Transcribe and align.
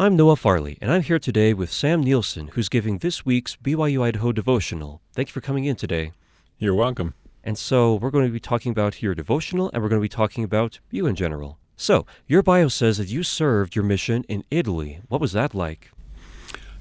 I'm 0.00 0.14
Noah 0.14 0.36
Farley, 0.36 0.78
and 0.80 0.92
I'm 0.92 1.02
here 1.02 1.18
today 1.18 1.52
with 1.52 1.72
Sam 1.72 2.04
Nielsen, 2.04 2.50
who's 2.52 2.68
giving 2.68 2.98
this 2.98 3.26
week's 3.26 3.56
BYU 3.56 4.00
Idaho 4.00 4.30
devotional. 4.30 5.02
Thank 5.12 5.26
you 5.28 5.32
for 5.32 5.40
coming 5.40 5.64
in 5.64 5.74
today. 5.74 6.12
You're 6.56 6.76
welcome. 6.76 7.14
And 7.42 7.58
so, 7.58 7.96
we're 7.96 8.12
going 8.12 8.24
to 8.24 8.30
be 8.30 8.38
talking 8.38 8.70
about 8.70 9.02
your 9.02 9.16
devotional, 9.16 9.72
and 9.74 9.82
we're 9.82 9.88
going 9.88 10.00
to 10.00 10.04
be 10.04 10.08
talking 10.08 10.44
about 10.44 10.78
you 10.92 11.08
in 11.08 11.16
general. 11.16 11.58
So, 11.76 12.06
your 12.28 12.44
bio 12.44 12.68
says 12.68 12.98
that 12.98 13.08
you 13.08 13.24
served 13.24 13.74
your 13.74 13.84
mission 13.84 14.22
in 14.28 14.44
Italy. 14.52 15.00
What 15.08 15.20
was 15.20 15.32
that 15.32 15.52
like? 15.52 15.90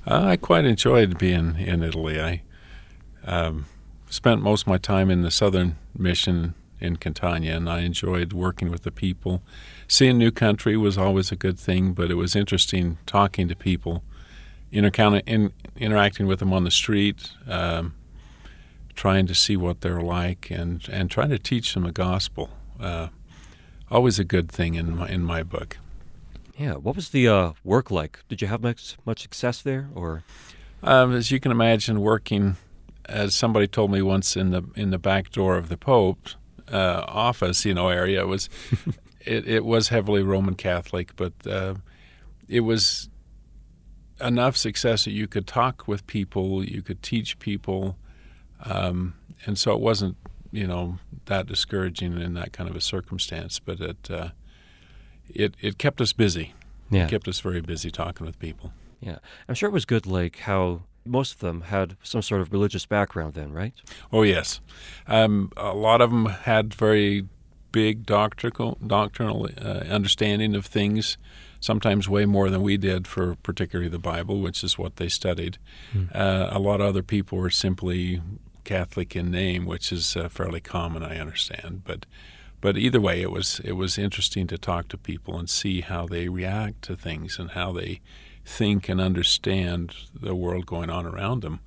Uh, 0.06 0.24
I 0.24 0.38
quite 0.38 0.66
enjoyed 0.66 1.18
being 1.18 1.58
in 1.58 1.82
Italy. 1.82 2.22
I 2.22 2.44
um, 3.26 3.66
spent 4.12 4.44
most 4.44 4.62
of 4.62 4.68
my 4.68 4.78
time 4.78 5.10
in 5.10 5.24
the 5.24 5.32
southern 5.32 5.76
mission 5.98 6.54
in 6.80 6.98
Catania, 6.98 7.55
and 7.57 7.70
I 7.70 7.82
enjoyed 7.82 8.34
working 8.34 8.70
with 8.70 8.84
the 8.84 8.91
people. 8.91 9.41
Seeing 9.88 10.18
new 10.18 10.32
country 10.32 10.78
was 10.78 10.98
always 10.98 11.32
a 11.32 11.36
good 11.36 11.60
thing, 11.60 11.93
but 11.93 12.11
it 12.11 12.16
was 12.16 12.36
interesting 12.36 12.98
talking 13.05 13.48
to 13.48 13.55
people, 13.55 14.04
inter- 14.71 15.21
in, 15.25 15.52
interacting 15.75 16.28
with 16.28 16.39
them 16.39 16.54
on 16.54 16.64
the 16.64 16.71
street, 16.71 17.32
um, 17.47 17.96
trying 18.96 19.28
to 19.28 19.36
see 19.36 19.57
what 19.57 19.82
they're 19.82 20.02
like, 20.02 20.52
and, 20.52 20.88
and 20.89 21.10
trying 21.10 21.29
to 21.29 21.39
teach 21.39 21.74
them 21.74 21.83
the 21.83 21.92
gospel. 21.92 22.50
Uh, 22.80 23.07
always 23.89 24.19
a 24.19 24.24
good 24.24 24.52
thing 24.52 24.75
in 24.75 24.96
my, 24.97 25.07
in 25.10 25.24
my 25.24 25.44
book. 25.44 25.78
Yeah, 26.57 26.74
what 26.74 26.96
was 26.96 27.10
the 27.10 27.28
uh, 27.28 27.52
work 27.64 27.91
like? 27.91 28.19
Did 28.30 28.41
you 28.41 28.47
have 28.47 28.61
much 28.61 28.97
much 29.05 29.21
success 29.21 29.61
there, 29.61 29.89
or? 29.94 30.24
Um, 30.82 31.14
as 31.14 31.30
you 31.30 31.39
can 31.39 31.52
imagine, 31.52 32.02
working 32.02 32.58
as 33.05 33.36
somebody 33.36 33.67
told 33.67 33.91
me 33.91 34.02
once 34.02 34.36
in 34.36 34.50
the 34.50 34.64
in 34.75 34.89
the 34.89 34.97
back 34.97 35.31
door 35.31 35.55
of 35.58 35.69
the 35.69 35.78
Pope's 35.78 36.36
uh, 36.72 37.03
office, 37.08 37.66
you 37.66 37.73
know, 37.73 37.89
area 37.89 38.26
was 38.26 38.50
it, 39.22 39.48
it 39.48 39.66
was 39.66 39.89
heavily 39.89 40.23
Roman 40.23 40.56
Catholic, 40.56 41.16
but 41.16 41.34
uh, 41.45 41.75
it 42.48 42.62
was 42.62 43.09
enough 44.20 44.58
success 44.58 45.06
that 45.06 45.11
you 45.11 45.28
could 45.28 45.45
talk 45.48 45.88
with 45.88 46.06
people, 46.08 46.64
you 46.64 46.81
could 46.81 47.03
teach 47.03 47.38
people, 47.39 47.97
um, 48.64 49.14
and 49.45 49.58
so 49.58 49.73
it 49.73 49.80
wasn't 49.80 50.17
you 50.52 50.66
know 50.66 50.97
that 51.25 51.45
discouraging 51.45 52.19
in 52.19 52.33
that 52.33 52.53
kind 52.53 52.69
of 52.69 52.75
a 52.75 52.81
circumstance. 52.81 53.59
But 53.59 53.80
it 53.80 54.09
uh, 54.09 54.30
it 55.28 55.56
it 55.59 55.78
kept 55.78 56.02
us 56.02 56.13
busy. 56.13 56.53
Yeah, 56.89 57.06
it 57.06 57.09
kept 57.09 57.28
us 57.28 57.39
very 57.39 57.61
busy 57.61 57.91
talking 57.91 58.25
with 58.25 58.39
people. 58.39 58.72
Yeah, 59.00 59.19
I'm 59.47 59.56
sure 59.56 59.69
it 59.69 59.73
was 59.73 59.86
good. 59.86 60.06
Like 60.06 60.39
how 60.39 60.81
most 61.08 61.33
of 61.33 61.39
them 61.39 61.61
had 61.61 61.95
some 62.03 62.22
sort 62.22 62.41
of 62.41 62.52
religious 62.52 62.86
background 62.86 63.33
then, 63.33 63.52
right? 63.52 63.73
Oh, 64.11 64.23
yes. 64.23 64.61
Um, 65.08 65.52
a 65.58 65.73
lot 65.73 66.02
of 66.02 66.09
them 66.09 66.25
had 66.25 66.73
very 66.73 67.25
big 67.72 68.05
doctrinal, 68.05 68.77
doctrinal 68.86 69.47
uh, 69.59 69.83
understanding 69.89 70.55
of 70.55 70.66
things, 70.66 71.17
sometimes 71.59 72.08
way 72.08 72.25
more 72.25 72.50
than 72.50 72.61
we 72.61 72.78
did 72.78 73.08
for 73.08 73.35
particularly 73.35 73.89
the 73.89 74.00
Bible, 74.00 74.39
which 74.39 74.63
is 74.63 74.78
what 74.78 74.95
they 74.97 75.09
studied. 75.09 75.58
Hmm. 75.91 76.05
Uh, 76.13 76.50
a 76.52 76.59
lot 76.59 76.81
of 76.81 76.88
other 76.88 77.03
people 77.03 77.38
were 77.38 77.50
simply 77.50 78.22
Catholic 78.63 79.16
in 79.16 79.31
name, 79.31 79.66
which 79.66 79.91
is 79.91 80.16
uh, 80.16 80.30
fairly 80.30 80.59
common, 80.59 81.03
I 81.03 81.17
understand. 81.19 81.83
But 81.85 82.05
but 82.59 82.78
either 82.78 83.00
way, 83.00 83.22
it 83.22 83.31
was 83.31 83.61
it 83.63 83.73
was 83.73 83.97
interesting 83.97 84.47
to 84.47 84.58
talk 84.58 84.88
to 84.89 84.97
people 84.97 85.38
and 85.38 85.50
see 85.50 85.81
how 85.81 86.08
they 86.08 86.28
react 86.28 86.81
to 86.83 86.95
things 86.95 87.39
and 87.39 87.52
how 87.52 87.72
they 87.72 88.02
think 88.48 88.90
and 88.90 89.02
understand 89.02 89.94
the 90.14 90.34
world 90.34 90.66
going 90.66 90.90
on 90.90 91.06
around 91.06 91.42
them, 91.42 91.59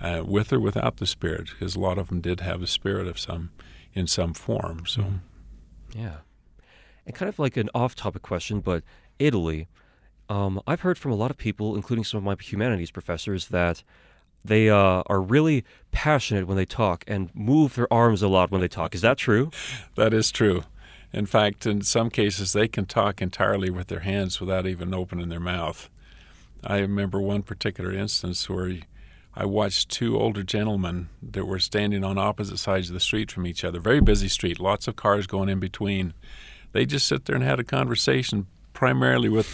uh, 0.00 0.22
with 0.26 0.52
or 0.52 0.58
without 0.58 0.96
the 0.96 1.06
Spirit, 1.06 1.50
because 1.50 1.76
a 1.76 1.80
lot 1.80 1.98
of 1.98 2.08
them 2.08 2.20
did 2.20 2.40
have 2.40 2.62
a 2.62 2.66
spirit 2.66 3.06
of 3.06 3.18
some 3.18 3.50
in 3.94 4.06
some 4.06 4.32
form. 4.32 4.86
So, 4.86 5.02
mm-hmm. 5.02 5.98
yeah, 6.00 6.16
and 7.06 7.14
kind 7.14 7.28
of 7.28 7.38
like 7.38 7.56
an 7.56 7.70
off-topic 7.74 8.22
question, 8.22 8.60
but 8.60 8.82
Italy. 9.18 9.68
Um, 10.28 10.62
I've 10.66 10.80
heard 10.80 10.96
from 10.96 11.12
a 11.12 11.14
lot 11.16 11.30
of 11.30 11.36
people, 11.36 11.76
including 11.76 12.04
some 12.04 12.16
of 12.16 12.24
my 12.24 12.36
humanities 12.40 12.90
professors, 12.90 13.48
that 13.48 13.82
they 14.44 14.70
uh, 14.70 15.02
are 15.06 15.20
really 15.20 15.64
passionate 15.90 16.46
when 16.46 16.56
they 16.56 16.64
talk 16.64 17.04
and 17.06 17.28
move 17.34 17.74
their 17.74 17.92
arms 17.92 18.22
a 18.22 18.28
lot 18.28 18.50
when 18.50 18.60
they 18.60 18.68
talk. 18.68 18.94
Is 18.94 19.02
that 19.02 19.18
true? 19.18 19.50
that 19.96 20.14
is 20.14 20.30
true. 20.30 20.62
In 21.12 21.26
fact, 21.26 21.66
in 21.66 21.82
some 21.82 22.08
cases, 22.08 22.52
they 22.52 22.68
can 22.68 22.86
talk 22.86 23.20
entirely 23.20 23.68
with 23.68 23.88
their 23.88 24.00
hands 24.00 24.40
without 24.40 24.66
even 24.66 24.94
opening 24.94 25.28
their 25.28 25.40
mouth. 25.40 25.90
I 26.64 26.78
remember 26.78 27.20
one 27.20 27.42
particular 27.42 27.92
instance 27.92 28.48
where 28.48 28.78
I 29.34 29.44
watched 29.44 29.88
two 29.88 30.18
older 30.18 30.42
gentlemen 30.42 31.08
that 31.22 31.46
were 31.46 31.58
standing 31.58 32.04
on 32.04 32.18
opposite 32.18 32.58
sides 32.58 32.88
of 32.88 32.94
the 32.94 33.00
street 33.00 33.32
from 33.32 33.46
each 33.46 33.64
other. 33.64 33.80
Very 33.80 34.00
busy 34.00 34.28
street, 34.28 34.60
lots 34.60 34.86
of 34.86 34.96
cars 34.96 35.26
going 35.26 35.48
in 35.48 35.58
between. 35.58 36.12
They 36.72 36.86
just 36.86 37.08
sit 37.08 37.24
there 37.24 37.36
and 37.36 37.44
had 37.44 37.60
a 37.60 37.64
conversation 37.64 38.46
primarily 38.72 39.28
with 39.28 39.48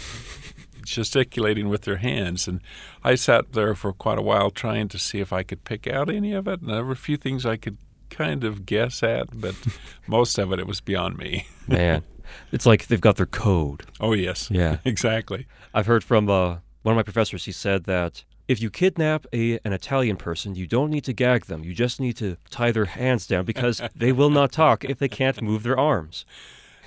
gesticulating 0.85 1.69
with 1.69 1.83
their 1.83 1.97
hands. 1.97 2.47
And 2.47 2.61
I 3.03 3.15
sat 3.15 3.53
there 3.53 3.75
for 3.75 3.93
quite 3.93 4.17
a 4.17 4.23
while 4.23 4.49
trying 4.49 4.87
to 4.89 4.99
see 4.99 5.19
if 5.19 5.31
I 5.31 5.43
could 5.43 5.63
pick 5.63 5.87
out 5.87 6.09
any 6.09 6.33
of 6.33 6.47
it. 6.47 6.61
And 6.61 6.69
there 6.69 6.83
were 6.83 6.91
a 6.91 6.97
few 6.97 7.17
things 7.17 7.45
I 7.45 7.57
could 7.57 7.77
kind 8.09 8.43
of 8.43 8.65
guess 8.65 9.01
at, 9.03 9.39
but 9.39 9.55
most 10.07 10.37
of 10.37 10.51
it, 10.51 10.59
it 10.59 10.67
was 10.67 10.81
beyond 10.81 11.17
me. 11.17 11.47
Man, 11.67 12.03
it's 12.51 12.65
like 12.65 12.87
they've 12.87 12.99
got 12.99 13.15
their 13.15 13.25
code. 13.25 13.83
Oh, 13.99 14.13
yes. 14.13 14.49
Yeah. 14.51 14.77
exactly. 14.85 15.47
I've 15.73 15.85
heard 15.85 16.03
from 16.03 16.29
uh, 16.29 16.57
one 16.81 16.93
of 16.93 16.95
my 16.95 17.03
professors, 17.03 17.45
he 17.45 17.51
said 17.51 17.83
that 17.85 18.23
if 18.47 18.61
you 18.61 18.69
kidnap 18.69 19.27
a, 19.31 19.59
an 19.63 19.73
Italian 19.73 20.17
person, 20.17 20.55
you 20.55 20.65
don't 20.65 20.89
need 20.89 21.03
to 21.03 21.13
gag 21.13 21.45
them. 21.45 21.63
You 21.63 21.73
just 21.73 21.99
need 21.99 22.17
to 22.17 22.37
tie 22.49 22.71
their 22.71 22.85
hands 22.85 23.27
down 23.27 23.45
because 23.45 23.81
they 23.95 24.11
will 24.11 24.29
not 24.29 24.51
talk 24.51 24.83
if 24.83 24.97
they 24.97 25.09
can't 25.09 25.41
move 25.41 25.63
their 25.63 25.77
arms. 25.77 26.25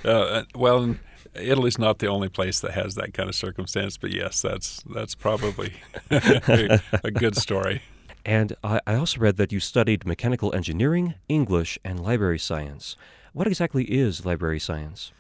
Uh, 0.05 0.09
uh 0.09 0.45
well, 0.55 0.97
Italy's 1.35 1.79
not 1.79 1.99
the 1.99 2.09
only 2.09 2.29
place 2.29 2.61
that 2.61 2.73
has 2.73 2.95
that 2.97 3.15
kind 3.15 3.29
of 3.29 3.35
circumstance, 3.35 3.97
but 3.97 4.11
yes, 4.11 4.43
that's 4.43 4.83
that's 4.93 5.15
probably 5.15 5.75
a 6.11 7.11
good 7.13 7.37
story. 7.37 7.83
And 8.25 8.55
I, 8.63 8.81
I 8.87 8.95
also 8.95 9.21
read 9.21 9.37
that 9.37 9.53
you 9.53 9.61
studied 9.61 10.07
mechanical 10.07 10.55
engineering, 10.55 11.15
English, 11.29 11.79
and 11.85 12.01
library 12.01 12.39
science. 12.39 12.97
What 13.33 13.47
exactly 13.47 13.85
is 13.85 14.25
library 14.25 14.61
science? 14.61 15.13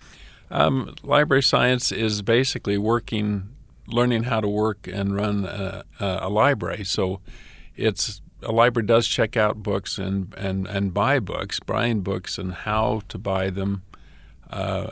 Um, 0.51 0.95
library 1.03 1.43
science 1.43 1.91
is 1.91 2.21
basically 2.21 2.77
working, 2.77 3.49
learning 3.87 4.25
how 4.25 4.41
to 4.41 4.49
work 4.49 4.87
and 4.87 5.15
run 5.15 5.45
a, 5.45 5.85
a 5.99 6.29
library. 6.29 6.85
So 6.85 7.21
it's 7.77 8.21
a 8.43 8.53
library 8.53 8.87
does 8.87 9.07
check 9.07 9.37
out 9.37 9.63
books 9.63 9.99
and, 9.99 10.35
and, 10.35 10.67
and 10.67 10.93
buy 10.93 11.21
books, 11.21 11.61
buying 11.61 12.01
books 12.01 12.39
and 12.39 12.53
how 12.53 13.03
to 13.09 13.19
buy 13.19 13.51
them, 13.51 13.83
uh, 14.51 14.91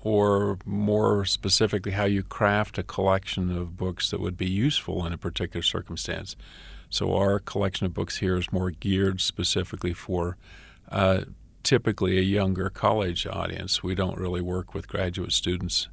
or 0.00 0.58
more 0.64 1.24
specifically, 1.24 1.92
how 1.92 2.04
you 2.04 2.22
craft 2.22 2.78
a 2.78 2.82
collection 2.82 3.56
of 3.56 3.76
books 3.76 4.10
that 4.10 4.20
would 4.20 4.36
be 4.36 4.48
useful 4.48 5.04
in 5.06 5.12
a 5.12 5.18
particular 5.18 5.62
circumstance. 5.62 6.36
So, 6.88 7.14
our 7.14 7.40
collection 7.40 7.86
of 7.86 7.94
books 7.94 8.18
here 8.18 8.36
is 8.36 8.52
more 8.52 8.70
geared 8.70 9.20
specifically 9.20 9.92
for 9.92 10.36
uh, 10.88 11.22
typically 11.64 12.18
a 12.18 12.22
younger 12.22 12.70
college 12.70 13.26
audience. 13.26 13.82
We 13.82 13.96
don't 13.96 14.16
really 14.16 14.40
work 14.40 14.74
with 14.74 14.86
graduate 14.86 15.32
students. 15.32 15.88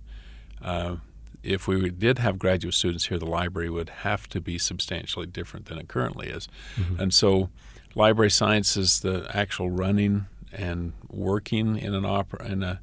Uh, 0.61 0.97
if 1.43 1.67
we 1.67 1.89
did 1.89 2.19
have 2.19 2.39
graduate 2.39 2.73
students 2.73 3.07
here, 3.07 3.19
the 3.19 3.25
library 3.25 3.69
would 3.69 3.89
have 3.89 4.27
to 4.29 4.41
be 4.41 4.57
substantially 4.57 5.25
different 5.25 5.65
than 5.65 5.77
it 5.77 5.87
currently 5.87 6.29
is. 6.29 6.47
Mm-hmm. 6.75 7.01
And 7.01 7.13
so, 7.13 7.49
library 7.95 8.31
science 8.31 8.77
is 8.77 9.01
the 9.01 9.29
actual 9.33 9.69
running 9.69 10.27
and 10.51 10.93
working 11.09 11.77
in 11.77 11.93
an 11.93 12.05
opera 12.05 12.45
in 12.47 12.63
a 12.63 12.81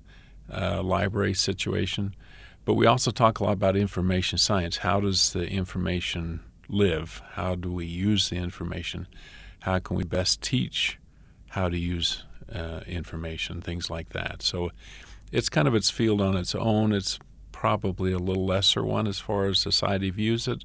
uh, 0.53 0.83
library 0.83 1.35
situation. 1.35 2.15
But 2.65 2.75
we 2.75 2.87
also 2.87 3.11
talk 3.11 3.41
a 3.41 3.45
lot 3.45 3.53
about 3.53 3.77
information 3.77 4.39
science. 4.39 4.79
How 4.79 5.01
does 5.01 5.33
the 5.33 5.49
information 5.49 6.41
live? 6.69 7.23
How 7.33 7.55
do 7.55 7.73
we 7.73 7.87
use 7.87 8.29
the 8.29 8.37
information? 8.37 9.09
How 9.61 9.79
can 9.79 9.97
we 9.97 10.05
best 10.05 10.43
teach 10.43 10.99
how 11.51 11.69
to 11.69 11.79
use 11.79 12.25
uh, 12.55 12.81
information? 12.87 13.61
Things 13.61 13.91
like 13.91 14.11
that. 14.11 14.43
So 14.43 14.71
it's 15.33 15.49
kind 15.49 15.67
of 15.67 15.75
its 15.75 15.91
field 15.91 16.21
on 16.21 16.37
its 16.37 16.55
own. 16.55 16.93
It's 16.93 17.19
probably 17.61 18.11
a 18.11 18.19
little 18.19 18.47
lesser 18.47 18.83
one 18.83 19.07
as 19.07 19.19
far 19.19 19.45
as 19.45 19.61
society 19.61 20.09
views 20.09 20.49
it, 20.49 20.65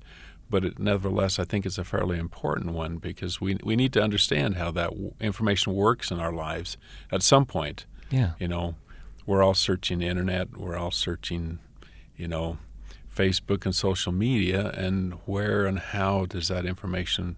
but 0.50 0.64
it, 0.64 0.80
nevertheless, 0.80 1.38
I 1.38 1.44
think 1.44 1.66
it's 1.66 1.78
a 1.78 1.84
fairly 1.84 2.18
important 2.18 2.72
one 2.72 3.00
because 3.00 3.42
we 3.42 3.58
we 3.66 3.76
need 3.76 3.92
to 3.94 4.02
understand 4.02 4.56
how 4.56 4.72
that 4.72 4.92
w- 4.92 5.14
information 5.20 5.74
works 5.74 6.10
in 6.10 6.22
our 6.22 6.32
lives 6.32 6.78
at 7.12 7.22
some 7.22 7.46
point. 7.46 7.86
Yeah. 8.10 8.32
You 8.40 8.48
know, 8.48 8.76
we're 9.26 9.44
all 9.44 9.54
searching 9.54 10.00
the 10.00 10.06
internet, 10.06 10.56
we're 10.56 10.78
all 10.78 10.92
searching, 10.92 11.60
you 12.16 12.30
know, 12.30 12.60
Facebook 13.14 13.66
and 13.66 13.76
social 13.76 14.14
media, 14.14 14.70
and 14.70 15.16
where 15.26 15.66
and 15.66 15.80
how 15.80 16.26
does 16.26 16.48
that 16.48 16.66
information 16.66 17.36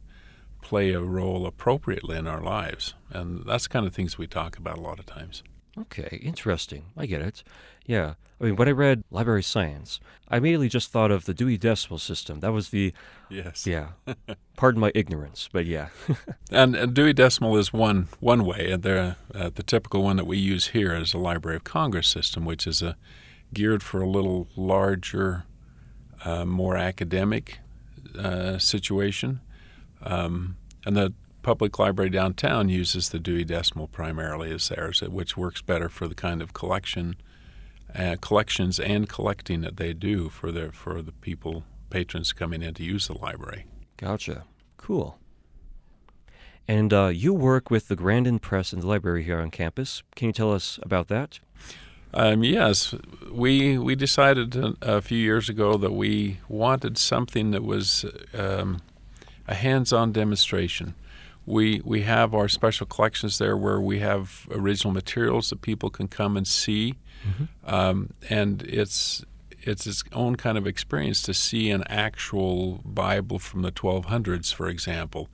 play 0.62 0.92
a 0.92 1.02
role 1.02 1.48
appropriately 1.48 2.16
in 2.16 2.28
our 2.28 2.42
lives? 2.42 2.94
And 3.10 3.44
that's 3.44 3.68
kind 3.68 3.88
of 3.88 3.96
things 3.96 4.20
we 4.20 4.28
talk 4.28 4.56
about 4.60 4.78
a 4.78 4.82
lot 4.82 5.00
of 5.00 5.08
times. 5.08 5.42
Okay, 5.80 6.20
interesting. 6.24 6.86
I 6.98 7.06
get 7.06 7.22
it. 7.22 7.44
Yeah. 7.86 8.16
I 8.40 8.44
mean, 8.44 8.56
when 8.56 8.68
I 8.68 8.72
read 8.72 9.04
library 9.10 9.44
science, 9.44 10.00
I 10.28 10.38
immediately 10.38 10.70
just 10.70 10.92
thought 10.92 11.10
of 11.10 11.26
the 11.26 11.34
Dewey 11.34 11.58
Decimal 11.58 12.00
System. 12.00 12.40
That 12.42 12.52
was 12.52 12.70
the. 12.70 12.94
Yes. 13.30 13.66
Yeah. 13.66 13.90
Pardon 14.58 14.80
my 14.80 14.92
ignorance, 14.94 15.50
but 15.52 15.66
yeah. 15.66 15.90
and, 16.52 16.76
and, 16.76 16.94
Dewey 16.94 17.14
Decimal 17.14 17.58
is 17.58 17.74
one 17.74 18.10
one 18.20 18.46
way, 18.46 18.72
and 18.72 18.86
uh, 18.86 19.14
the 19.32 19.64
typical 19.64 20.04
one 20.04 20.18
that 20.18 20.26
we 20.26 20.38
use 20.38 20.68
here 20.68 20.96
is 20.96 21.14
the 21.14 21.18
Library 21.18 21.56
of 21.56 21.64
Congress 21.64 22.08
system, 22.08 22.46
which 22.46 22.68
is 22.68 22.82
a 22.82 22.96
geared 23.54 23.82
for 23.82 24.02
a 24.02 24.10
little 24.10 24.48
larger 24.56 25.46
uh, 26.26 26.46
more 26.46 26.76
academic 26.76 27.60
uh, 28.18 28.58
situation. 28.58 29.40
Um, 30.04 30.58
and 30.86 30.96
the 30.96 31.14
public 31.48 31.80
library 31.80 32.10
downtown 32.10 32.68
uses 32.68 33.08
the 33.08 33.20
Dewey 33.20 33.46
Decimal 33.46 33.88
primarily 33.88 34.52
as 34.52 34.68
theirs, 34.68 35.02
which 35.02 35.38
works 35.38 35.62
better 35.62 35.88
for 35.88 36.06
the 36.06 36.14
kind 36.14 36.42
of 36.42 36.52
collection, 36.52 37.16
uh, 37.96 38.18
collections 38.20 38.82
and 38.82 39.08
collecting 39.08 39.62
that 39.62 39.78
they 39.78 39.94
do 39.94 40.28
for 40.28 40.52
the 40.52 40.74
for 40.74 41.02
the 41.02 41.14
people 41.14 41.64
patrons 41.90 42.34
coming 42.34 42.62
in 42.62 42.74
to 42.74 42.84
use 42.84 43.08
the 43.08 43.18
library. 43.18 43.66
Gotcha. 43.96 44.44
Cool. 44.76 45.18
And 46.68 46.92
uh, 46.92 47.12
you 47.14 47.34
work 47.34 47.72
with 47.72 47.88
the 47.88 47.96
Grandin 47.96 48.40
Press 48.40 48.74
and 48.74 48.84
the 48.84 48.88
library 48.88 49.24
here 49.24 49.40
on 49.40 49.50
campus. 49.50 50.04
Can 50.18 50.28
you 50.28 50.34
tell 50.34 50.52
us 50.52 50.80
about 50.84 51.08
that? 51.08 51.40
Um, 52.14 52.44
yes, 52.44 52.94
we 53.32 53.78
we 53.78 53.96
decided 53.96 54.54
a, 54.58 54.76
a, 54.82 55.02
few 55.02 55.18
years 55.18 55.48
ago 55.48 55.78
that 55.78 55.94
we 55.94 56.42
wanted 56.50 56.98
something 56.98 57.52
that 57.52 57.64
was 57.64 58.04
um, 58.34 58.82
a 59.48 59.54
hands-on 59.54 60.12
demonstration. 60.12 60.94
We 61.48 61.82
we 61.86 62.02
have 62.02 62.36
our 62.36 62.50
special 62.50 62.86
collections 62.86 63.38
there 63.38 63.56
where 63.56 63.80
we 63.80 64.00
have 64.00 64.48
original 64.52 64.94
materials 64.94 65.50
that 65.50 65.62
people 65.62 65.90
can 65.90 66.10
come 66.10 66.36
and 66.36 66.46
see, 66.46 66.96
mm-hmm. 67.26 67.46
um, 67.66 68.10
and 68.30 68.62
it's 68.64 69.24
it's 69.62 69.88
its 69.88 70.04
own 70.12 70.36
kind 70.36 70.58
of 70.58 70.68
experience 70.68 71.22
to 71.24 71.34
see 71.34 71.72
an 71.72 71.84
actual 71.88 72.82
Bible 72.86 73.40
from 73.40 73.62
the 73.62 73.72
1200s, 73.72 74.54
for 74.54 74.68
example. 74.68 75.30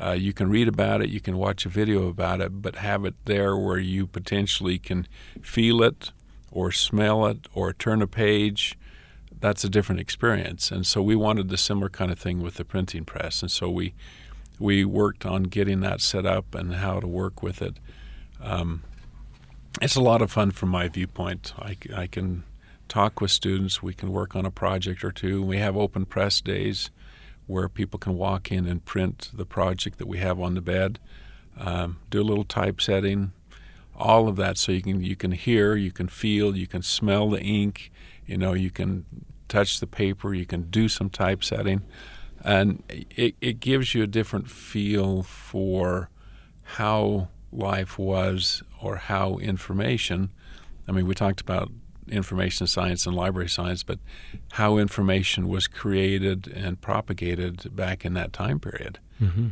Uh, 0.00 0.12
you 0.12 0.32
can 0.32 0.48
read 0.48 0.68
about 0.68 1.02
it, 1.02 1.10
you 1.10 1.20
can 1.20 1.36
watch 1.36 1.66
a 1.66 1.68
video 1.68 2.06
about 2.06 2.40
it, 2.40 2.62
but 2.62 2.76
have 2.76 3.04
it 3.04 3.14
there 3.24 3.56
where 3.56 3.78
you 3.78 4.06
potentially 4.06 4.78
can 4.78 5.08
feel 5.42 5.82
it 5.82 6.12
or 6.52 6.70
smell 6.70 7.26
it 7.26 7.48
or 7.52 7.72
turn 7.72 8.00
a 8.00 8.06
page. 8.06 8.78
That's 9.40 9.64
a 9.64 9.68
different 9.68 10.00
experience. 10.00 10.70
And 10.70 10.86
so 10.86 11.02
we 11.02 11.16
wanted 11.16 11.48
the 11.48 11.56
similar 11.56 11.88
kind 11.88 12.12
of 12.12 12.18
thing 12.18 12.40
with 12.40 12.54
the 12.54 12.64
printing 12.64 13.04
press. 13.04 13.42
And 13.42 13.50
so 13.50 13.68
we 13.68 13.94
we 14.58 14.84
worked 14.84 15.24
on 15.24 15.44
getting 15.44 15.80
that 15.80 16.00
set 16.00 16.26
up 16.26 16.54
and 16.54 16.74
how 16.74 17.00
to 17.00 17.06
work 17.06 17.42
with 17.42 17.62
it. 17.62 17.78
Um, 18.40 18.82
it's 19.80 19.96
a 19.96 20.00
lot 20.00 20.22
of 20.22 20.30
fun 20.30 20.50
from 20.50 20.70
my 20.70 20.88
viewpoint. 20.88 21.54
I, 21.58 21.76
I 21.94 22.06
can 22.06 22.44
talk 22.88 23.20
with 23.20 23.30
students. 23.30 23.82
We 23.82 23.94
can 23.94 24.10
work 24.10 24.34
on 24.34 24.44
a 24.44 24.50
project 24.50 25.04
or 25.04 25.12
two. 25.12 25.42
We 25.42 25.58
have 25.58 25.76
open 25.76 26.06
press 26.06 26.40
days 26.40 26.90
where 27.46 27.68
people 27.68 27.98
can 27.98 28.16
walk 28.16 28.52
in 28.52 28.66
and 28.66 28.84
print 28.84 29.30
the 29.32 29.46
project 29.46 29.98
that 29.98 30.06
we 30.06 30.18
have 30.18 30.38
on 30.38 30.54
the 30.54 30.60
bed, 30.60 30.98
um, 31.58 31.98
do 32.10 32.20
a 32.20 32.22
little 32.22 32.44
typesetting, 32.44 33.32
all 33.96 34.28
of 34.28 34.36
that, 34.36 34.58
so 34.58 34.70
you 34.70 34.82
can 34.82 35.02
you 35.02 35.16
can 35.16 35.32
hear, 35.32 35.74
you 35.74 35.90
can 35.90 36.08
feel, 36.08 36.56
you 36.56 36.66
can 36.66 36.82
smell 36.82 37.30
the 37.30 37.40
ink, 37.40 37.90
you 38.26 38.36
know, 38.36 38.52
you 38.52 38.70
can 38.70 39.04
touch 39.48 39.80
the 39.80 39.86
paper, 39.86 40.34
you 40.34 40.44
can 40.46 40.70
do 40.70 40.88
some 40.88 41.08
typesetting, 41.08 41.82
and 42.44 42.82
it, 42.88 43.34
it 43.40 43.60
gives 43.60 43.94
you 43.94 44.02
a 44.02 44.06
different 44.06 44.50
feel 44.50 45.22
for 45.22 46.10
how 46.62 47.28
life 47.52 47.98
was 47.98 48.62
or 48.82 48.96
how 48.96 49.36
information. 49.38 50.30
I 50.86 50.92
mean, 50.92 51.06
we 51.06 51.14
talked 51.14 51.40
about 51.40 51.70
information 52.08 52.66
science 52.66 53.06
and 53.06 53.14
library 53.14 53.48
science, 53.48 53.82
but 53.82 53.98
how 54.52 54.78
information 54.78 55.48
was 55.48 55.66
created 55.66 56.46
and 56.48 56.80
propagated 56.80 57.74
back 57.74 58.04
in 58.04 58.14
that 58.14 58.32
time 58.32 58.58
period. 58.60 58.98
Mm-hmm. 59.20 59.48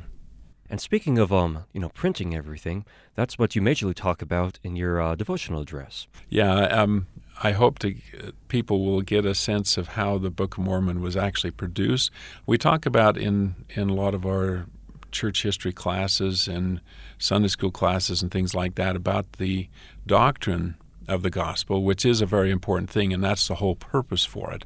And 0.68 0.80
speaking 0.80 1.18
of 1.18 1.32
um, 1.32 1.64
you 1.72 1.80
know, 1.80 1.90
printing 1.90 2.34
everything, 2.34 2.84
that's 3.14 3.38
what 3.38 3.54
you 3.54 3.62
majorly 3.62 3.94
talk 3.94 4.20
about 4.20 4.58
in 4.62 4.74
your 4.74 5.00
uh, 5.00 5.14
devotional 5.14 5.60
address. 5.60 6.08
Yeah, 6.28 6.54
um, 6.54 7.06
I 7.42 7.52
hope 7.52 7.78
to 7.80 7.94
uh, 8.18 8.30
people 8.48 8.84
will 8.84 9.02
get 9.02 9.26
a 9.26 9.34
sense 9.34 9.76
of 9.76 9.88
how 9.88 10.18
the 10.18 10.30
Book 10.30 10.56
of 10.56 10.64
Mormon 10.64 11.00
was 11.00 11.16
actually 11.16 11.50
produced. 11.50 12.10
We 12.46 12.58
talk 12.58 12.86
about 12.86 13.16
in 13.16 13.54
in 13.70 13.90
a 13.90 13.94
lot 13.94 14.14
of 14.14 14.24
our 14.24 14.66
church 15.12 15.42
history 15.42 15.72
classes 15.72 16.48
and 16.48 16.80
Sunday 17.18 17.48
school 17.48 17.70
classes 17.70 18.22
and 18.22 18.30
things 18.30 18.54
like 18.54 18.74
that 18.74 18.96
about 18.96 19.32
the 19.34 19.68
doctrine 20.06 20.76
of 21.08 21.22
the 21.22 21.30
gospel, 21.30 21.82
which 21.82 22.04
is 22.04 22.20
a 22.20 22.26
very 22.26 22.50
important 22.50 22.90
thing, 22.90 23.12
and 23.12 23.22
that's 23.22 23.48
the 23.48 23.56
whole 23.56 23.76
purpose 23.76 24.24
for 24.24 24.52
it. 24.52 24.64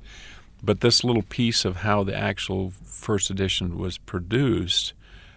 But 0.62 0.80
this 0.80 1.04
little 1.04 1.22
piece 1.22 1.64
of 1.64 1.76
how 1.76 2.04
the 2.04 2.16
actual 2.16 2.72
first 2.84 3.30
edition 3.30 3.78
was 3.78 3.98
produced 3.98 4.92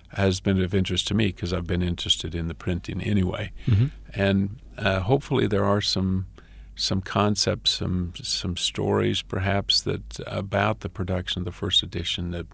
has 0.10 0.40
been 0.40 0.62
of 0.62 0.74
interest 0.74 1.08
to 1.08 1.14
me 1.14 1.28
because 1.28 1.54
I've 1.54 1.68
been 1.68 1.82
interested 1.82 2.36
in 2.36 2.48
the 2.48 2.54
printing 2.54 3.02
anyway. 3.02 3.52
Mm-hmm. 3.66 3.88
And 4.14 4.60
uh, 4.78 5.00
hopefully, 5.02 5.48
there 5.48 5.66
are 5.66 5.82
some 5.82 6.28
some 6.76 7.02
concepts, 7.02 7.72
some 7.72 8.14
some 8.22 8.58
stories, 8.58 9.22
perhaps 9.22 9.82
that 9.82 10.20
about 10.26 10.80
the 10.80 10.90
production 10.90 11.42
of 11.42 11.46
the 11.46 11.52
first 11.52 11.84
edition 11.84 12.32
that 12.32 12.48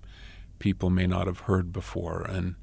people 0.60 0.90
may 0.90 1.08
not 1.08 1.28
have 1.28 1.42
heard 1.42 1.72
before, 1.72 2.22
and 2.22 2.56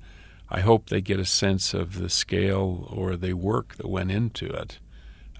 I 0.48 0.60
hope 0.60 0.88
they 0.88 1.00
get 1.00 1.18
a 1.18 1.24
sense 1.24 1.74
of 1.74 1.98
the 1.98 2.08
scale 2.10 2.88
or 2.90 3.16
the 3.16 3.32
work 3.32 3.76
that 3.76 3.88
went 3.88 4.10
into 4.10 4.46
it 4.46 4.78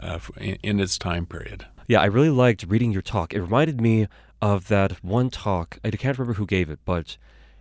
uh, 0.01 0.19
in, 0.37 0.59
in 0.63 0.81
its 0.81 0.99
time 0.99 1.27
period. 1.27 1.67
Yeah, 1.87 2.01
I 2.01 2.07
really 2.07 2.31
liked 2.31 2.65
reading 2.67 2.93
your 2.93 3.03
talk. 3.03 3.33
It 3.33 3.41
reminded 3.41 3.81
me 3.81 4.09
of 4.43 4.69
that 4.69 5.05
one 5.05 5.31
talk. 5.31 5.79
I 5.85 5.91
can't 5.91 6.19
remember 6.19 6.35
who 6.35 6.47
gave 6.47 6.69
it, 6.69 6.81
but 6.85 7.17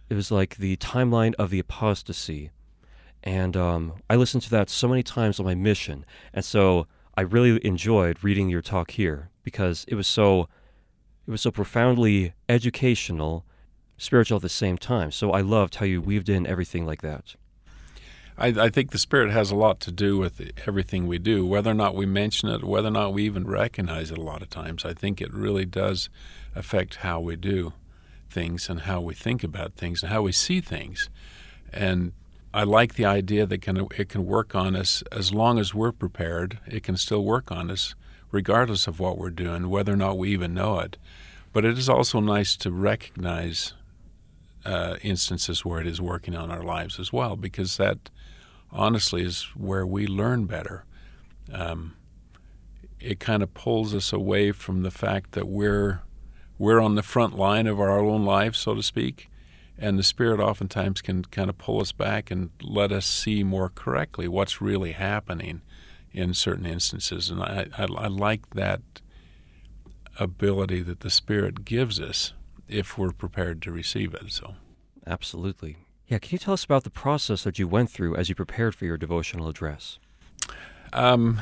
it 0.10 0.16
was 0.16 0.32
like 0.32 0.58
the 0.58 0.78
timeline 0.78 1.34
of 1.36 1.52
the 1.52 1.60
apostasy. 1.60 2.52
And 3.24 3.56
um, 3.56 3.94
I 4.10 4.16
listened 4.16 4.44
to 4.44 4.50
that 4.52 4.70
so 4.70 4.88
many 4.88 5.04
times 5.04 5.40
on 5.40 5.46
my 5.46 5.56
mission. 5.56 6.06
And 6.34 6.44
so 6.44 6.88
I 7.18 7.22
really 7.22 7.66
enjoyed 7.66 8.24
reading 8.24 8.50
your 8.50 8.62
talk 8.62 8.92
here 8.92 9.30
because 9.44 9.86
it 9.88 9.96
was 9.96 10.08
so 10.08 10.50
it 11.28 11.32
was 11.32 11.42
so 11.42 11.52
profoundly 11.52 12.34
educational, 12.48 13.46
spiritual 13.98 14.36
at 14.36 14.42
the 14.42 14.50
same 14.50 14.78
time. 14.78 15.12
So 15.12 15.32
I 15.32 15.42
loved 15.42 15.76
how 15.76 15.86
you 15.86 16.02
weaved 16.02 16.30
in 16.30 16.46
everything 16.46 16.86
like 16.86 17.02
that. 17.02 17.36
I, 18.38 18.48
I, 18.48 18.70
think 18.70 18.92
the 18.92 18.98
Spirit 18.98 19.32
has 19.32 19.50
a 19.50 19.56
lot 19.56 19.80
to 19.82 19.92
do 19.92 20.18
with 20.18 20.52
everything 20.68 21.08
we 21.08 21.18
do, 21.18 21.46
whether 21.46 21.72
or 21.72 21.76
not 21.76 21.96
we 21.96 22.06
mention 22.06 22.50
it, 22.50 22.64
whether 22.66 22.90
or 22.90 22.92
not 22.92 23.14
we 23.14 23.24
even 23.24 23.48
recognize 23.48 24.12
it 24.12 24.18
a 24.18 24.22
lot 24.22 24.42
of 24.42 24.50
times. 24.50 24.84
I 24.84 24.94
think 24.94 25.22
it 25.22 25.34
really 25.34 25.66
does 25.66 26.10
affect 26.54 26.96
how 26.98 27.22
we 27.22 27.38
do 27.38 27.74
things 28.30 28.70
and 28.70 28.82
how 28.82 29.00
we 29.00 29.14
think 29.14 29.44
about 29.44 29.76
things 29.76 30.04
and 30.04 30.12
how 30.12 30.22
we 30.22 30.34
see 30.34 30.60
things. 30.60 31.10
And 31.72 32.12
I 32.56 32.64
like 32.64 32.94
the 32.94 33.04
idea 33.04 33.46
that 33.46 33.62
can, 33.62 33.86
it 33.98 34.08
can 34.08 34.26
work 34.26 34.56
on 34.56 34.78
us 34.78 35.04
as 35.12 35.34
long 35.34 35.60
as 35.60 35.74
we're 35.74 35.92
prepared. 35.92 36.58
It 36.66 36.84
can 36.84 36.96
still 36.96 37.22
work 37.26 37.52
on 37.52 37.70
us 37.70 37.96
regardless 38.32 38.88
of 38.88 38.98
what 38.98 39.18
we're 39.18 39.30
doing, 39.30 39.70
whether 39.70 39.92
or 39.92 39.98
not 39.98 40.18
we 40.18 40.32
even 40.32 40.54
know 40.54 40.80
it. 40.80 40.96
But 41.52 41.66
it 41.66 41.78
is 41.78 41.90
also 41.90 42.22
nice 42.22 42.56
to 42.56 42.72
recognize 42.72 43.74
uh, 44.64 44.96
instances 45.02 45.66
where 45.66 45.82
it 45.82 45.88
is 45.88 46.00
working 46.00 46.34
on 46.34 46.50
our 46.50 46.64
lives 46.64 46.98
as 46.98 47.12
well, 47.12 47.36
because 47.36 47.76
that 47.76 48.10
honestly 48.72 49.24
is 49.24 49.44
where 49.58 49.86
we 49.86 50.08
learn 50.08 50.46
better. 50.46 50.86
Um, 51.52 51.98
it 53.02 53.20
kind 53.20 53.44
of 53.44 53.54
pulls 53.54 53.94
us 53.94 54.14
away 54.14 54.54
from 54.54 54.84
the 54.84 54.92
fact 54.92 55.34
that 55.34 55.50
we're 55.50 56.04
we're 56.58 56.80
on 56.80 56.96
the 56.96 57.04
front 57.04 57.38
line 57.38 57.68
of 57.68 57.82
our 57.82 58.00
own 58.00 58.24
lives, 58.24 58.60
so 58.60 58.76
to 58.76 58.82
speak, 58.82 59.30
and 59.78 60.00
the 60.00 60.04
Spirit 60.04 60.40
oftentimes 60.40 61.02
can 61.02 61.24
kind 61.26 61.50
of 61.50 61.58
pull 61.58 61.82
us 61.82 61.92
back 61.92 62.32
and 62.32 62.50
let 62.62 62.92
us 62.92 63.06
see 63.06 63.44
more 63.44 63.70
correctly 63.70 64.28
what's 64.28 64.62
really 64.62 64.94
happening 64.94 65.62
in 66.12 66.34
certain 66.34 66.66
instances. 66.66 67.30
And 67.30 67.42
I, 67.42 67.68
I, 67.78 67.84
I 67.84 68.08
like 68.08 68.52
that 68.52 68.82
ability 70.18 70.82
that 70.82 71.02
the 71.02 71.10
Spirit 71.10 71.66
gives 71.66 72.00
us 72.00 72.34
if 72.68 72.98
we're 72.98 73.12
prepared 73.12 73.62
to 73.64 73.72
receive 73.72 74.14
it. 74.14 74.32
So, 74.32 74.56
absolutely. 75.06 75.78
Yeah, 76.08 76.20
can 76.20 76.34
you 76.34 76.38
tell 76.38 76.54
us 76.54 76.64
about 76.64 76.84
the 76.84 76.90
process 76.90 77.44
that 77.44 77.60
you 77.60 77.68
went 77.68 77.90
through 77.90 78.16
as 78.16 78.30
you 78.30 78.36
prepared 78.36 78.76
for 78.76 78.86
your 78.86 78.98
devotional 78.98 79.50
address? 79.50 80.00
Um, 80.94 81.42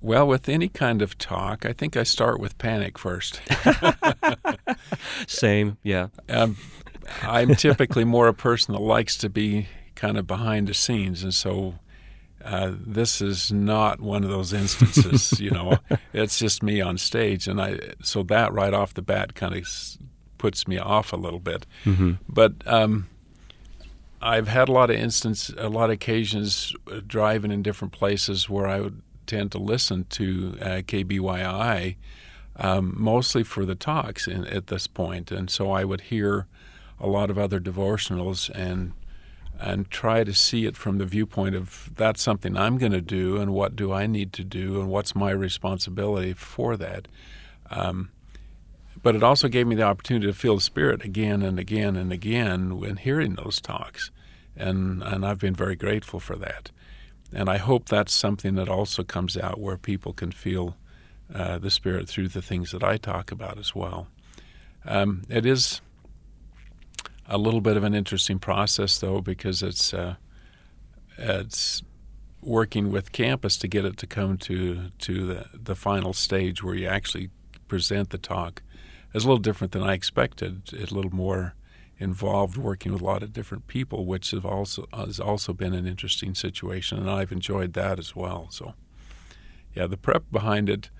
well, 0.00 0.26
with 0.26 0.48
any 0.48 0.68
kind 0.68 1.02
of 1.02 1.18
talk, 1.18 1.66
I 1.66 1.72
think 1.72 1.96
I 1.96 2.04
start 2.04 2.40
with 2.40 2.56
panic 2.58 2.98
first. 2.98 3.40
Same, 5.26 5.76
yeah. 5.82 6.08
Um, 6.28 6.56
I'm 7.22 7.54
typically 7.54 8.04
more 8.04 8.28
a 8.28 8.34
person 8.34 8.74
that 8.74 8.80
likes 8.80 9.16
to 9.18 9.28
be 9.28 9.68
kind 9.94 10.16
of 10.16 10.26
behind 10.26 10.68
the 10.68 10.74
scenes, 10.74 11.22
and 11.22 11.34
so 11.34 11.74
uh, 12.44 12.72
this 12.78 13.20
is 13.20 13.52
not 13.52 14.00
one 14.00 14.24
of 14.24 14.30
those 14.30 14.52
instances. 14.52 15.40
you 15.40 15.50
know, 15.50 15.78
it's 16.12 16.38
just 16.38 16.62
me 16.62 16.80
on 16.80 16.98
stage, 16.98 17.48
and 17.48 17.60
I 17.60 17.78
so 18.02 18.22
that 18.24 18.52
right 18.52 18.72
off 18.74 18.94
the 18.94 19.02
bat 19.02 19.34
kind 19.34 19.54
of 19.54 19.68
puts 20.38 20.68
me 20.68 20.78
off 20.78 21.12
a 21.12 21.16
little 21.16 21.40
bit. 21.40 21.66
Mm-hmm. 21.84 22.12
But 22.28 22.54
um, 22.66 23.08
I've 24.22 24.48
had 24.48 24.68
a 24.68 24.72
lot 24.72 24.90
of 24.90 24.96
instances, 24.96 25.54
a 25.58 25.68
lot 25.68 25.90
of 25.90 25.94
occasions 25.94 26.74
uh, 26.90 27.00
driving 27.06 27.50
in 27.50 27.62
different 27.62 27.92
places 27.92 28.48
where 28.48 28.66
I 28.66 28.80
would 28.80 29.02
tend 29.26 29.52
to 29.52 29.58
listen 29.58 30.06
to 30.10 30.56
uh, 30.60 30.64
KBYI 30.82 31.96
um, 32.56 32.94
mostly 32.96 33.42
for 33.44 33.64
the 33.64 33.74
talks 33.74 34.26
in, 34.26 34.44
at 34.46 34.66
this 34.66 34.86
point, 34.86 35.30
and 35.30 35.50
so 35.50 35.70
I 35.70 35.84
would 35.84 36.02
hear 36.02 36.46
a 37.00 37.06
lot 37.06 37.30
of 37.30 37.38
other 37.38 37.60
devotionals 37.60 38.50
and 38.50 38.92
and 39.60 39.90
try 39.90 40.22
to 40.22 40.32
see 40.32 40.66
it 40.66 40.76
from 40.76 40.98
the 40.98 41.04
viewpoint 41.04 41.56
of 41.56 41.90
that's 41.96 42.22
something 42.22 42.56
I'm 42.56 42.78
going 42.78 42.92
to 42.92 43.00
do, 43.00 43.38
and 43.38 43.52
what 43.52 43.74
do 43.74 43.92
I 43.92 44.06
need 44.06 44.32
to 44.34 44.44
do, 44.44 44.80
and 44.80 44.88
what's 44.88 45.16
my 45.16 45.30
responsibility 45.30 46.32
for 46.32 46.76
that. 46.76 47.08
Um, 47.70 48.10
but 49.02 49.16
it 49.16 49.22
also 49.22 49.48
gave 49.48 49.66
me 49.66 49.74
the 49.74 49.82
opportunity 49.82 50.26
to 50.26 50.32
feel 50.32 50.56
the 50.56 50.60
Spirit 50.60 51.04
again 51.04 51.42
and 51.42 51.58
again 51.58 51.96
and 51.96 52.12
again 52.12 52.78
when 52.78 52.96
hearing 52.96 53.34
those 53.34 53.60
talks, 53.60 54.10
and 54.56 55.02
and 55.02 55.26
I've 55.26 55.40
been 55.40 55.54
very 55.54 55.76
grateful 55.76 56.20
for 56.20 56.36
that. 56.36 56.70
And 57.32 57.48
I 57.50 57.58
hope 57.58 57.88
that's 57.88 58.12
something 58.12 58.54
that 58.54 58.68
also 58.68 59.02
comes 59.02 59.36
out 59.36 59.60
where 59.60 59.76
people 59.76 60.12
can 60.12 60.32
feel 60.32 60.76
uh, 61.34 61.58
the 61.58 61.70
Spirit 61.70 62.08
through 62.08 62.28
the 62.28 62.40
things 62.40 62.70
that 62.70 62.82
I 62.82 62.96
talk 62.96 63.30
about 63.30 63.58
as 63.58 63.74
well. 63.74 64.06
Um, 64.86 65.24
it 65.28 65.44
is 65.44 65.82
a 67.28 67.38
little 67.38 67.60
bit 67.60 67.76
of 67.76 67.84
an 67.84 67.94
interesting 67.94 68.38
process, 68.38 68.98
though, 68.98 69.20
because 69.20 69.62
it's 69.62 69.92
uh, 69.92 70.16
it's 71.16 71.82
working 72.40 72.90
with 72.90 73.12
campus 73.12 73.56
to 73.58 73.68
get 73.68 73.84
it 73.84 73.96
to 73.98 74.06
come 74.06 74.38
to 74.38 74.90
to 74.98 75.26
the, 75.26 75.46
the 75.52 75.76
final 75.76 76.12
stage 76.12 76.62
where 76.62 76.74
you 76.74 76.86
actually 76.86 77.30
present 77.68 78.10
the 78.10 78.18
talk. 78.18 78.62
It's 79.14 79.24
a 79.24 79.28
little 79.28 79.42
different 79.42 79.72
than 79.72 79.82
I 79.82 79.92
expected. 79.92 80.72
It's 80.72 80.92
a 80.92 80.94
little 80.94 81.14
more 81.14 81.54
involved 81.98 82.56
working 82.56 82.92
with 82.92 83.02
a 83.02 83.04
lot 83.04 83.22
of 83.22 83.32
different 83.32 83.66
people, 83.66 84.06
which 84.06 84.30
have 84.30 84.46
also 84.46 84.86
has 84.94 85.20
also 85.20 85.52
been 85.52 85.74
an 85.74 85.86
interesting 85.86 86.34
situation, 86.34 86.98
and 86.98 87.10
I've 87.10 87.32
enjoyed 87.32 87.74
that 87.74 87.98
as 87.98 88.16
well. 88.16 88.48
So, 88.50 88.74
yeah, 89.74 89.86
the 89.86 89.96
prep 89.96 90.24
behind 90.30 90.70
it, 90.70 90.90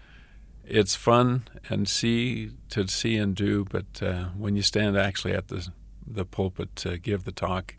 it's 0.64 0.94
fun 0.96 1.44
and 1.70 1.88
see 1.88 2.50
to 2.70 2.86
see 2.88 3.16
and 3.16 3.34
do, 3.34 3.64
but 3.64 4.02
uh, 4.02 4.24
when 4.36 4.56
you 4.56 4.62
stand 4.62 4.98
actually 4.98 5.32
at 5.32 5.48
the 5.48 5.68
the 6.10 6.24
pulpit 6.24 6.74
to 6.76 6.98
give 6.98 7.24
the 7.24 7.32
talk, 7.32 7.74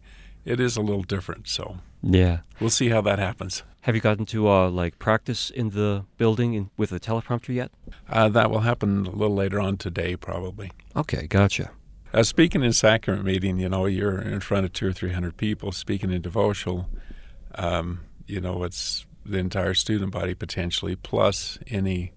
it 0.46 0.60
is 0.60 0.78
a 0.78 0.82
little 0.82 1.04
different. 1.04 1.48
So, 1.48 1.78
yeah, 2.02 2.40
we'll 2.60 2.70
see 2.70 2.90
how 2.90 3.02
that 3.02 3.20
happens. 3.20 3.64
Have 3.82 3.96
you 3.96 4.02
gotten 4.02 4.26
to 4.28 4.50
uh, 4.50 4.70
like 4.70 5.00
practice 5.00 5.50
in 5.50 5.70
the 5.70 6.06
building 6.18 6.54
in, 6.54 6.70
with 6.78 6.92
a 6.92 7.00
teleprompter 7.00 7.54
yet? 7.54 7.72
Uh, 8.10 8.30
that 8.30 8.52
will 8.52 8.60
happen 8.60 9.06
a 9.06 9.12
little 9.12 9.36
later 9.36 9.60
on 9.60 9.78
today, 9.78 10.16
probably. 10.16 10.72
Okay, 10.96 11.28
gotcha. 11.28 11.72
Uh, 12.14 12.24
speaking 12.24 12.64
in 12.64 12.74
sacrament 12.74 13.24
meeting, 13.24 13.60
you 13.60 13.70
know, 13.70 13.86
you're 13.86 14.20
in 14.20 14.40
front 14.40 14.66
of 14.66 14.74
two 14.74 14.88
or 14.88 14.94
three 14.94 15.14
hundred 15.14 15.38
people 15.38 15.72
speaking 15.72 16.12
in 16.12 16.22
devotional. 16.22 16.90
Um, 17.56 18.02
you 18.28 18.42
know, 18.42 18.64
it's 18.64 19.06
the 19.26 19.38
entire 19.38 19.74
student 19.74 20.12
body 20.12 20.34
potentially, 20.34 20.96
plus 20.96 21.60
any 21.68 22.14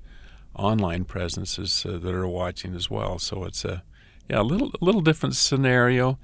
online 0.54 1.04
presences 1.04 1.85
uh, 1.87 1.99
that 1.99 2.14
are 2.14 2.26
watching 2.26 2.75
as 2.75 2.90
well. 2.90 3.19
So 3.19 3.45
it's 3.45 3.64
a 3.64 3.83
yeah, 4.32 4.40
a 4.40 4.42
little 4.42 4.68
a 4.80 4.84
little 4.84 5.00
different 5.00 5.36
scenario, 5.36 6.18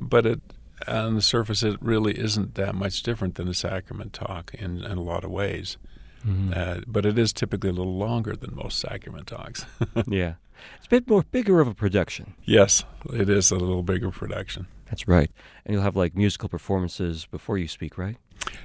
but 0.00 0.26
it 0.26 0.40
on 0.86 1.14
the 1.14 1.22
surface 1.22 1.62
it 1.62 1.80
really 1.80 2.18
isn't 2.18 2.54
that 2.54 2.74
much 2.74 3.02
different 3.02 3.36
than 3.36 3.48
a 3.48 3.54
sacrament 3.54 4.12
talk 4.12 4.52
in, 4.54 4.84
in 4.84 4.98
a 4.98 5.02
lot 5.02 5.24
of 5.24 5.30
ways. 5.30 5.78
Mm-hmm. 6.26 6.52
Uh, 6.54 6.80
but 6.86 7.06
it 7.06 7.18
is 7.18 7.32
typically 7.32 7.70
a 7.70 7.72
little 7.72 7.96
longer 7.96 8.36
than 8.36 8.54
most 8.54 8.78
sacrament 8.78 9.26
talks. 9.26 9.64
yeah. 10.06 10.34
It's 10.76 10.86
a 10.86 10.90
bit 10.90 11.08
more 11.08 11.22
bigger 11.22 11.60
of 11.60 11.68
a 11.68 11.74
production. 11.74 12.34
Yes, 12.44 12.84
it 13.12 13.28
is 13.28 13.50
a 13.50 13.56
little 13.56 13.82
bigger 13.82 14.10
production. 14.10 14.66
That's 14.86 15.06
right. 15.06 15.30
And 15.64 15.74
you'll 15.74 15.82
have 15.82 15.96
like 15.96 16.16
musical 16.16 16.48
performances 16.48 17.26
before 17.26 17.58
you 17.58 17.68
speak, 17.68 17.96
right? 17.96 18.16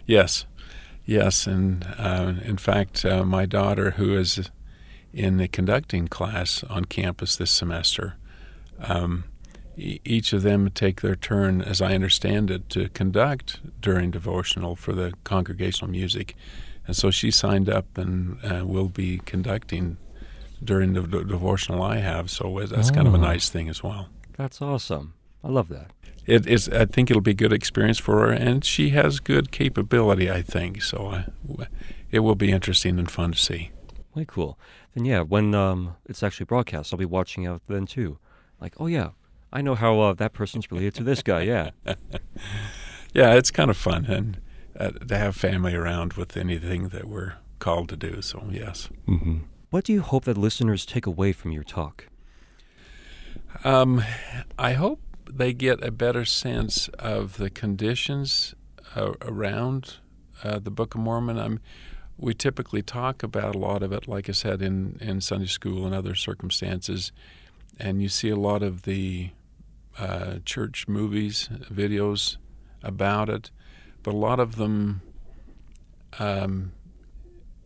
Yes, 0.05 0.45
yes. 1.05 1.47
And 1.47 1.85
uh, 1.97 2.33
in 2.43 2.57
fact, 2.57 3.05
uh, 3.05 3.23
my 3.23 3.45
daughter, 3.45 3.91
who 3.91 4.17
is 4.17 4.49
in 5.13 5.37
the 5.37 5.47
conducting 5.47 6.07
class 6.07 6.63
on 6.63 6.85
campus 6.85 7.35
this 7.35 7.51
semester, 7.51 8.15
um, 8.81 9.25
e- 9.77 9.99
each 10.03 10.33
of 10.33 10.41
them 10.43 10.69
take 10.69 11.01
their 11.01 11.15
turn, 11.15 11.61
as 11.61 11.81
I 11.81 11.93
understand 11.93 12.51
it, 12.51 12.69
to 12.69 12.89
conduct 12.89 13.59
during 13.81 14.11
devotional 14.11 14.75
for 14.75 14.93
the 14.93 15.13
congregational 15.23 15.91
music. 15.91 16.35
And 16.87 16.95
so 16.95 17.11
she 17.11 17.31
signed 17.31 17.69
up 17.69 17.97
and 17.97 18.37
uh, 18.43 18.65
will 18.65 18.89
be 18.89 19.19
conducting 19.19 19.97
during 20.63 20.93
the, 20.93 21.01
the 21.01 21.23
devotional 21.23 21.81
I 21.81 21.97
have. 21.97 22.29
So 22.29 22.59
that's 22.65 22.91
oh. 22.91 22.93
kind 22.93 23.07
of 23.07 23.13
a 23.13 23.17
oh. 23.17 23.21
nice 23.21 23.49
thing 23.49 23.69
as 23.69 23.83
well. 23.83 24.09
That's 24.37 24.61
awesome. 24.61 25.13
I 25.43 25.49
love 25.49 25.69
that. 25.69 25.91
It 26.25 26.45
is. 26.47 26.69
I 26.69 26.85
think 26.85 27.09
it'll 27.09 27.21
be 27.21 27.31
a 27.31 27.35
good 27.35 27.51
experience 27.51 27.97
for 27.97 28.19
her, 28.19 28.31
and 28.31 28.63
she 28.63 28.89
has 28.89 29.19
good 29.19 29.51
capability. 29.51 30.29
I 30.29 30.43
think 30.43 30.83
so. 30.83 31.07
Uh, 31.07 31.65
it 32.11 32.19
will 32.19 32.35
be 32.35 32.51
interesting 32.51 32.99
and 32.99 33.09
fun 33.09 33.31
to 33.31 33.37
see. 33.37 33.71
Way 34.13 34.25
cool. 34.27 34.59
Then 34.93 35.05
yeah, 35.05 35.21
when 35.21 35.55
um, 35.55 35.95
it's 36.05 36.21
actually 36.21 36.45
broadcast, 36.45 36.93
I'll 36.93 36.99
be 36.99 37.05
watching 37.05 37.47
out 37.47 37.61
then 37.67 37.87
too. 37.87 38.19
Like, 38.61 38.75
oh 38.79 38.87
yeah, 38.87 39.09
I 39.51 39.61
know 39.61 39.75
how 39.75 39.99
uh, 39.99 40.13
that 40.13 40.33
person's 40.33 40.71
related 40.71 40.93
to 40.95 41.03
this 41.03 41.21
guy. 41.21 41.41
Yeah. 41.41 41.71
yeah, 43.13 43.33
it's 43.33 43.51
kind 43.51 43.69
of 43.69 43.75
fun 43.75 44.05
and 44.05 44.39
uh, 44.79 44.91
to 44.91 45.17
have 45.17 45.35
family 45.35 45.75
around 45.75 46.13
with 46.13 46.37
anything 46.37 46.89
that 46.89 47.05
we're 47.05 47.35
called 47.59 47.89
to 47.89 47.97
do. 47.97 48.21
So 48.21 48.47
yes. 48.49 48.89
Mm-hmm. 49.07 49.39
What 49.69 49.85
do 49.85 49.93
you 49.93 50.01
hope 50.01 50.25
that 50.25 50.37
listeners 50.37 50.85
take 50.85 51.05
away 51.05 51.31
from 51.33 51.51
your 51.51 51.63
talk? 51.63 52.07
Um, 53.63 54.03
I 54.57 54.73
hope 54.73 54.99
they 55.29 55.53
get 55.53 55.83
a 55.83 55.91
better 55.91 56.25
sense 56.25 56.87
of 56.99 57.37
the 57.37 57.49
conditions 57.49 58.53
uh, 58.95 59.13
around 59.21 59.97
uh, 60.43 60.59
the 60.59 60.71
Book 60.71 60.95
of 60.95 61.01
Mormon. 61.01 61.37
I'm, 61.37 61.59
we 62.17 62.33
typically 62.33 62.81
talk 62.81 63.23
about 63.23 63.55
a 63.55 63.57
lot 63.57 63.83
of 63.83 63.91
it, 63.91 64.07
like 64.07 64.27
I 64.29 64.33
said, 64.33 64.61
in, 64.61 64.97
in 64.99 65.21
Sunday 65.21 65.47
school 65.47 65.85
and 65.85 65.95
other 65.95 66.15
circumstances, 66.15 67.11
and 67.79 68.01
you 68.01 68.09
see 68.09 68.29
a 68.29 68.35
lot 68.35 68.63
of 68.63 68.83
the 68.83 69.31
uh, 69.97 70.35
church 70.45 70.87
movies, 70.87 71.49
videos 71.51 72.37
about 72.83 73.29
it, 73.29 73.51
but 74.03 74.13
a 74.13 74.17
lot 74.17 74.39
of 74.39 74.55
them 74.55 75.01
um, 76.19 76.73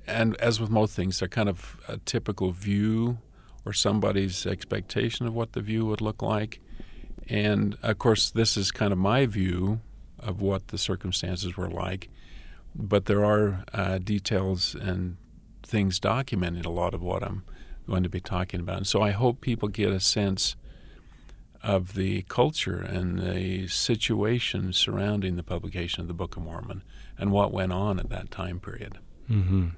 and 0.08 0.36
as 0.38 0.60
with 0.60 0.70
most 0.70 0.96
things, 0.96 1.20
they're 1.20 1.28
kind 1.28 1.50
of 1.50 1.78
a 1.88 1.98
typical 1.98 2.52
view 2.52 3.20
or 3.66 3.74
somebody's 3.74 4.46
expectation 4.46 5.26
of 5.26 5.34
what 5.34 5.54
the 5.54 5.62
view 5.62 5.86
would 5.86 6.02
look 6.02 6.22
like. 6.22 6.60
And 7.28 7.76
of 7.82 7.98
course, 7.98 8.30
this 8.30 8.56
is 8.56 8.72
kind 8.72 8.92
of 8.94 9.00
my 9.00 9.26
view 9.26 9.82
of 10.20 10.42
what 10.42 10.68
the 10.68 10.78
circumstances 10.78 11.58
were 11.58 11.70
like. 11.70 12.10
But 12.76 13.06
there 13.06 13.26
are 13.26 13.64
uh, 13.74 13.98
details 13.98 14.76
and 14.76 15.18
things 15.64 16.00
documenting 16.00 16.66
a 16.66 16.70
lot 16.70 16.94
of 16.94 17.02
what 17.02 17.24
I'm 17.24 17.44
going 17.88 18.04
to 18.04 18.10
be 18.10 18.22
talking 18.22 18.60
about. 18.60 18.78
And 18.78 18.88
so 18.88 19.02
I 19.02 19.12
hope 19.12 19.42
people 19.42 19.68
get 19.68 19.92
a 19.92 20.00
sense 20.00 20.56
of 21.64 21.96
the 21.96 22.22
culture 22.24 22.78
and 22.80 23.20
the 23.20 23.68
situation 23.68 24.72
surrounding 24.72 25.36
the 25.36 25.44
publication 25.44 26.02
of 26.02 26.08
the 26.08 26.14
Book 26.14 26.38
of 26.38 26.44
Mormon 26.44 26.84
and 27.18 27.32
what 27.32 27.52
went 27.52 27.74
on 27.74 28.00
at 28.00 28.10
that 28.10 28.30
time 28.30 28.60
period. 28.60 29.00
Mm-hmm. 29.30 29.70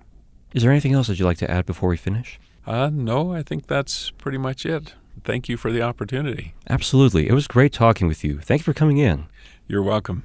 Is 0.54 0.64
there 0.64 0.72
anything 0.72 0.94
else 0.94 1.08
that 1.08 1.18
you'd 1.18 1.26
like 1.26 1.38
to 1.38 1.50
add 1.50 1.66
before 1.66 1.90
we 1.90 1.98
finish? 1.98 2.40
Uh, 2.66 2.90
no, 2.92 3.34
I 3.34 3.44
think 3.44 3.68
that's 3.68 4.12
pretty 4.12 4.38
much 4.38 4.66
it. 4.66 4.96
Thank 5.24 5.48
you 5.48 5.58
for 5.58 5.72
the 5.72 5.82
opportunity. 5.82 6.54
Absolutely. 6.70 7.28
It 7.28 7.34
was 7.34 7.48
great 7.48 7.74
talking 7.74 8.08
with 8.08 8.24
you. 8.24 8.40
Thank 8.40 8.62
you 8.62 8.66
for 8.66 8.74
coming 8.74 8.98
in. 8.98 9.28
You're 9.68 9.84
welcome. 9.84 10.24